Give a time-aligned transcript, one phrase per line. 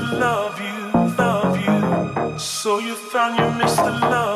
[0.00, 0.80] Love You,
[1.18, 2.38] Love You.
[2.38, 4.00] So you found your Mr.
[4.00, 4.29] Love.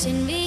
[0.00, 0.39] Watching me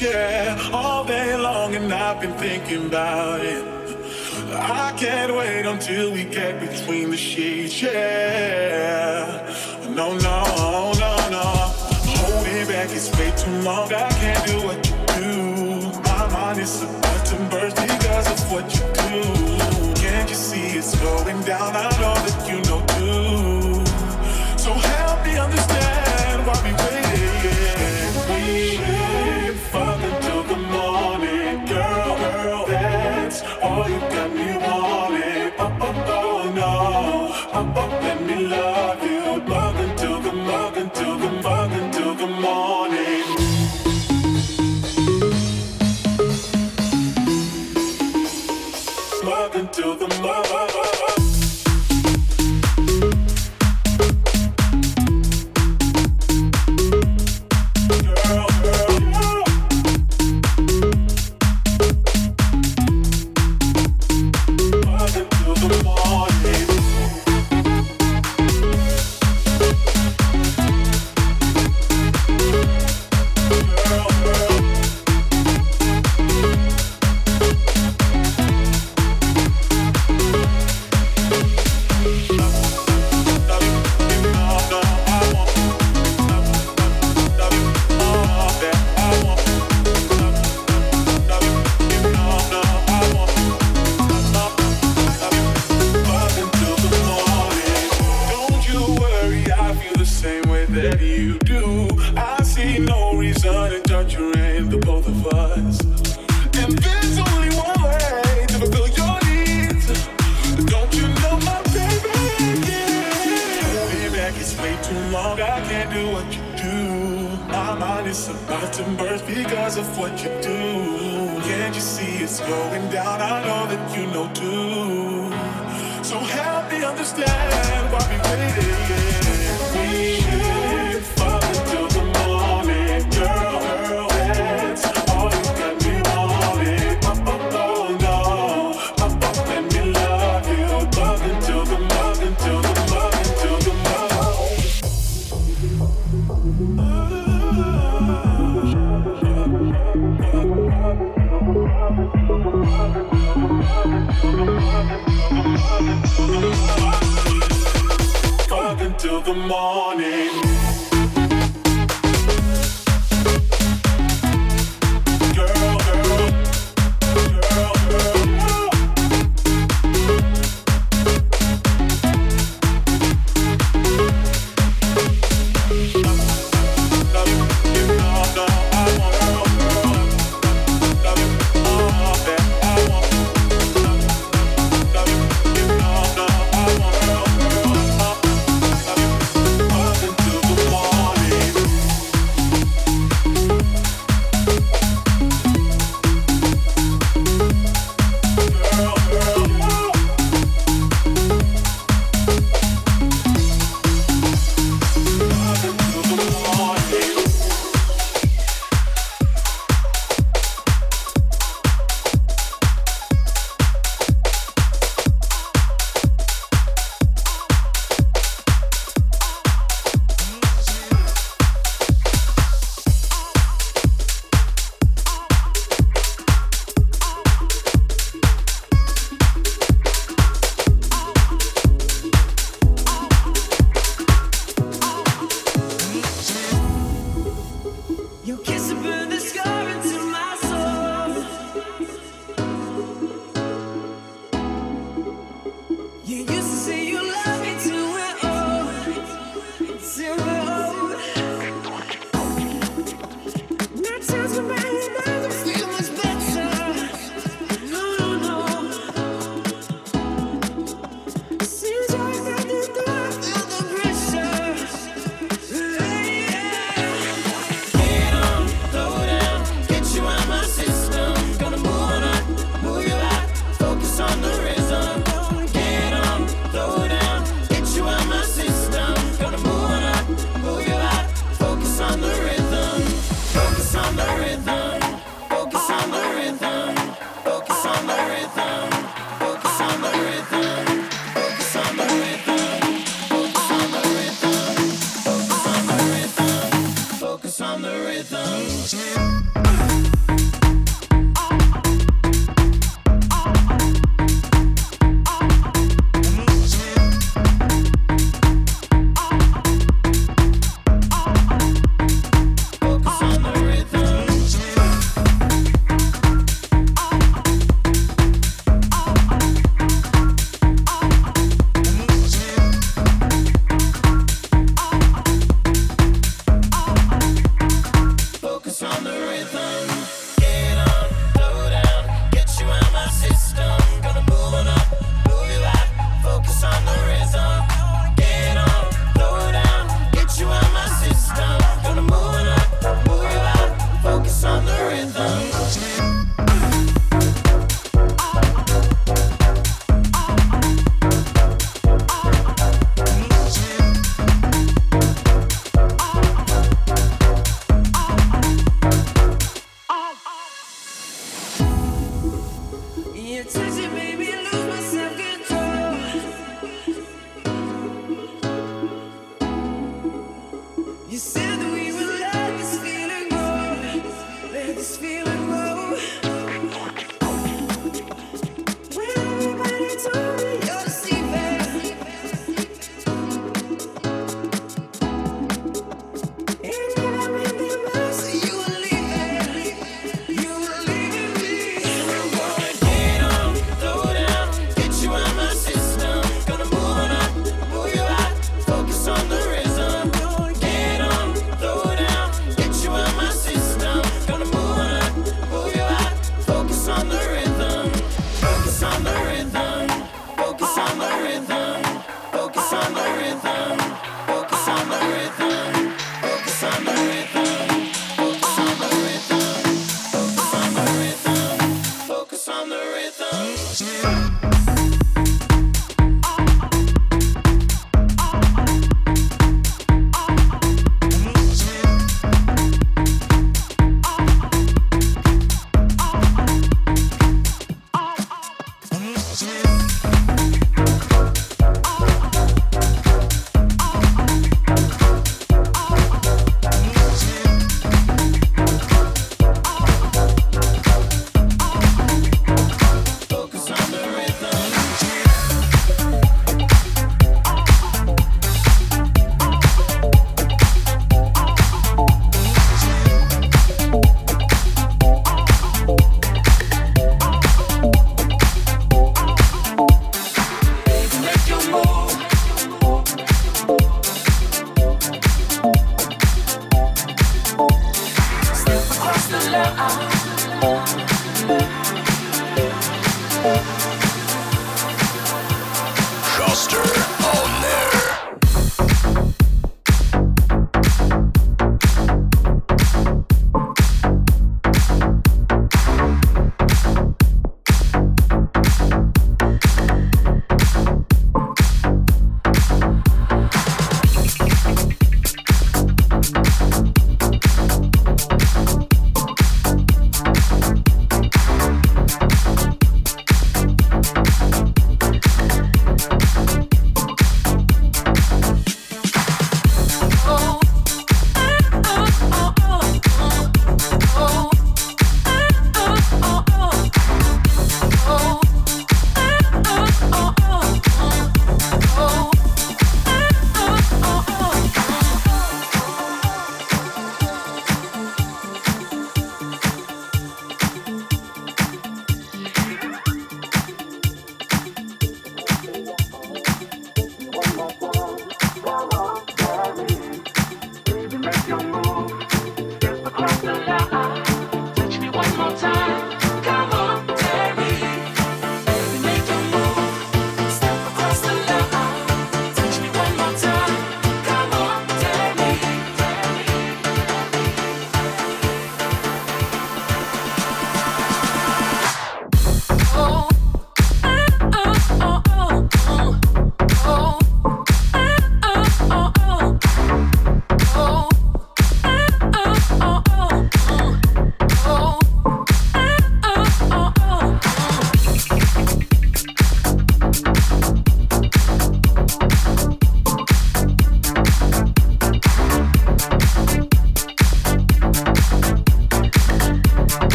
[0.00, 3.03] yeah, all day long, and I've been thinking about.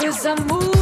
[0.00, 0.75] Desamor.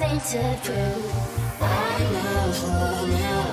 [0.00, 1.60] nothing to prove.
[1.60, 3.44] I'm not now.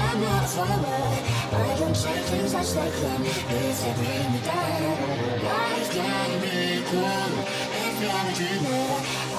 [0.00, 1.20] I'm not forward.
[1.52, 3.24] I don't take things as they come.
[3.24, 7.30] If they bring me down, life can be cool.
[7.84, 8.86] If you're a dreamer,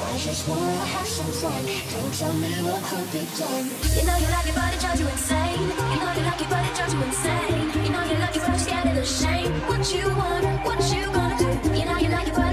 [0.06, 1.66] I just wanna have some fun.
[1.66, 3.66] Don't tell me what could be done.
[3.98, 5.62] You know you like your body, drives you insane.
[5.62, 7.86] You know you like your body, drives you insane.
[7.86, 9.52] You know you like your body, scared of the shame.
[9.70, 11.50] What you want, what you gonna do?
[11.80, 12.51] You know you like your body.